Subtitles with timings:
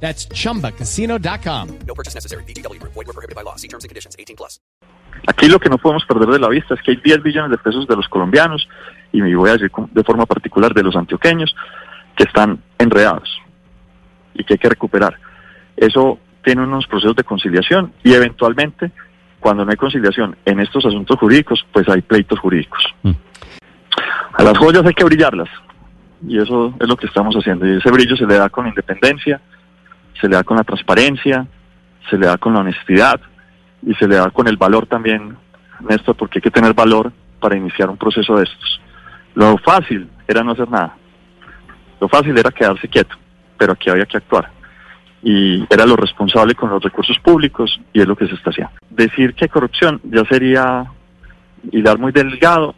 [0.00, 1.68] That's chumbacasino.com.
[1.86, 2.44] No purchase necessary.
[2.44, 2.80] BGW.
[2.82, 3.56] Void were prohibited by law.
[3.56, 4.14] See terms and conditions.
[4.18, 4.60] 18 plus.
[5.26, 7.58] Aquí lo que no podemos perder de la vista es que hay 10 billones de
[7.58, 8.68] pesos de los colombianos,
[9.12, 11.54] y me voy a decir de forma particular de los antioqueños,
[12.14, 13.28] que están enredados
[14.34, 15.18] y que hay que recuperar.
[15.76, 18.92] Eso tiene unos procesos de conciliación y eventualmente,
[19.40, 22.84] cuando no hay conciliación en estos asuntos jurídicos, pues hay pleitos jurídicos.
[24.32, 25.48] A las joyas hay que brillarlas
[26.26, 27.66] y eso es lo que estamos haciendo.
[27.66, 29.40] Y ese brillo se le da con independencia,
[30.20, 31.46] se le da con la transparencia,
[32.08, 33.20] se le da con la honestidad
[33.86, 35.36] y se le da con el valor también,
[35.80, 38.80] Néstor, porque hay que tener valor para iniciar un proceso de estos.
[39.34, 40.96] Lo fácil era no hacer nada.
[42.00, 43.16] Lo fácil era quedarse quieto,
[43.56, 44.50] pero aquí había que actuar.
[45.22, 48.72] Y era lo responsable con los recursos públicos y es lo que se está haciendo.
[48.90, 50.84] Decir que corrupción ya sería
[51.72, 52.74] hilar muy delgado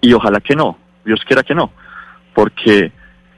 [0.00, 1.72] y ojalá que no, Dios quiera que no,
[2.34, 2.92] porque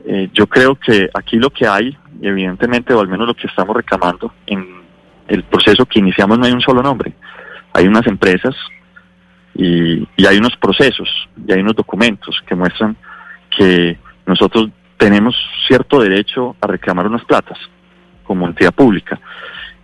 [0.05, 3.77] eh, yo creo que aquí lo que hay, evidentemente, o al menos lo que estamos
[3.77, 4.83] reclamando en
[5.29, 7.13] el proceso que iniciamos, no hay un solo nombre.
[7.73, 8.55] Hay unas empresas
[9.55, 11.09] y, y hay unos procesos
[11.47, 12.97] y hay unos documentos que muestran
[13.57, 17.59] que nosotros tenemos cierto derecho a reclamar unas platas
[18.25, 19.19] como entidad pública.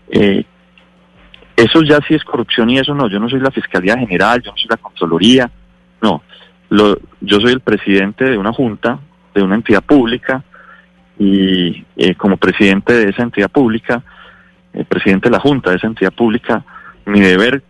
[0.08, 0.44] Eh,
[1.56, 3.08] eso ya sí es corrupción y eso no.
[3.08, 5.50] Yo no soy la Fiscalía General, yo no soy la Contraloría,
[6.02, 6.22] no.
[6.70, 8.98] Lo, yo soy el presidente de una junta,
[9.34, 10.42] de una entidad pública
[11.18, 14.02] y eh, como presidente de esa entidad pública,
[14.72, 16.64] el presidente de la junta de esa entidad pública,
[17.06, 17.62] mi deber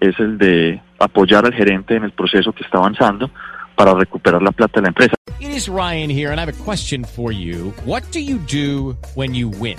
[0.00, 3.30] es el de apoyar al gerente en el proceso que está avanzando
[3.74, 5.14] para recuperar la plata de la empresa.
[5.40, 7.72] It is Ryan here, and I have a question for you.
[7.84, 9.78] What do you do when you win?